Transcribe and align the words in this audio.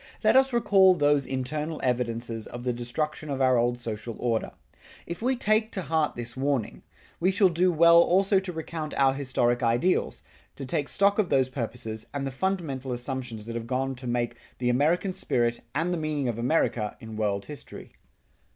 Let 0.23 0.35
us 0.35 0.51
recall 0.51 0.95
those 0.95 1.27
internal 1.27 1.79
evidences 1.83 2.47
of 2.47 2.63
the 2.63 2.73
destruction 2.73 3.29
of 3.29 3.39
our 3.39 3.57
old 3.59 3.77
social 3.77 4.15
order. 4.17 4.53
If 5.05 5.21
we 5.21 5.35
take 5.35 5.69
to 5.73 5.83
heart 5.83 6.15
this 6.15 6.35
warning, 6.35 6.81
we 7.19 7.29
shall 7.29 7.49
do 7.49 7.71
well 7.71 7.99
also 8.01 8.39
to 8.39 8.51
recount 8.51 8.95
our 8.95 9.13
historic 9.13 9.61
ideals, 9.61 10.23
to 10.55 10.65
take 10.65 10.89
stock 10.89 11.19
of 11.19 11.29
those 11.29 11.49
purposes, 11.49 12.07
and 12.15 12.33
fundamental 12.33 12.91
assumptions 12.91 13.45
that 13.45 13.53
have 13.55 13.67
gone 13.67 13.93
to 13.93 14.07
make 14.07 14.37
the 14.57 14.69
American 14.69 15.13
spirit 15.13 15.61
and 15.75 15.93
the 15.93 15.99
meaning 15.99 16.27
of 16.27 16.39
America 16.39 16.97
in 16.99 17.15
world 17.15 17.45
history. 17.45 17.91